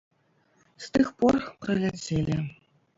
[0.87, 2.45] З тых пор праляцелі.